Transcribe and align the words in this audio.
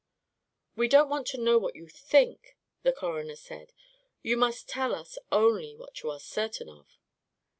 "We 0.75 0.87
don't 0.87 1.09
want 1.09 1.27
to 1.27 1.37
know 1.37 1.59
what 1.59 1.75
you 1.75 1.87
think," 1.87 2.57
the 2.81 2.91
coroner 2.91 3.35
said; 3.35 3.71
"you 4.23 4.35
must 4.35 4.67
tell 4.67 4.95
us 4.95 5.19
only 5.31 5.75
what 5.75 6.01
you 6.01 6.09
are 6.09 6.19
certain 6.19 6.69
of." 6.69 6.97